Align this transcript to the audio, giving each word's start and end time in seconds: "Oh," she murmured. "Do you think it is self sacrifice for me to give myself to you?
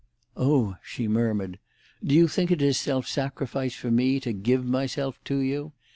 "Oh," 0.35 0.77
she 0.81 1.07
murmured. 1.07 1.59
"Do 2.03 2.15
you 2.15 2.27
think 2.27 2.49
it 2.49 2.59
is 2.59 2.79
self 2.79 3.07
sacrifice 3.07 3.75
for 3.75 3.91
me 3.91 4.19
to 4.21 4.33
give 4.33 4.65
myself 4.65 5.23
to 5.25 5.37
you? 5.37 5.73